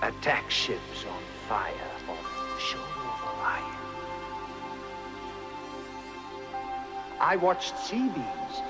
Attack 0.00 0.48
ships 0.48 1.04
on 1.04 1.22
fire 1.48 1.90
off 2.08 2.28
the 2.54 2.60
shore 2.60 3.02
of 3.02 3.18
Orion. 3.34 3.80
I 7.18 7.34
watched 7.34 7.76
C-beams 7.80 8.62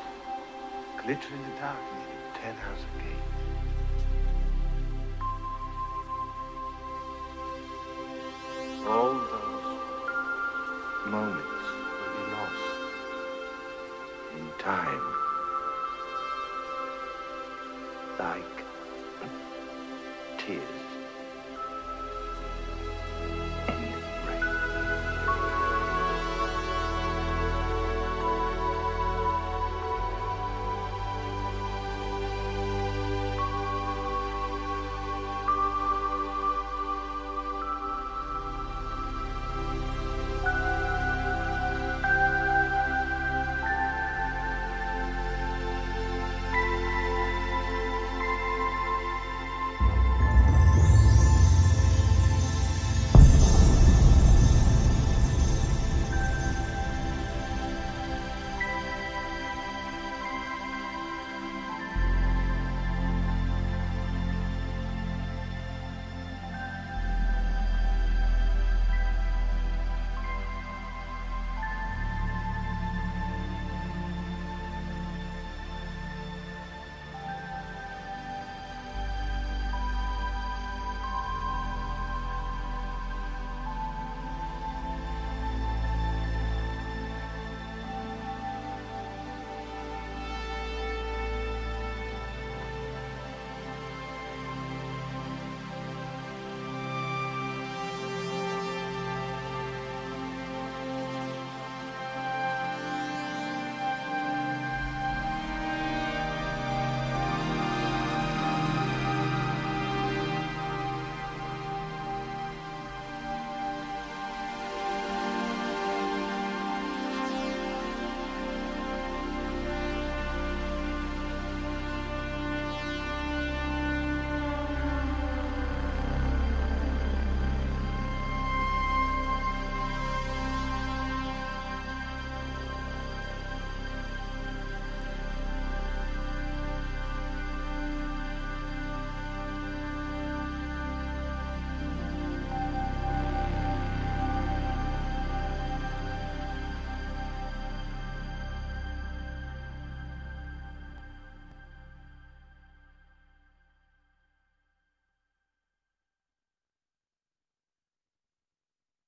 glitter 1.03 1.35
in 1.35 1.43
the 1.43 1.61
dark, 1.61 1.77
nearly 1.93 2.57
10,000 2.57 2.98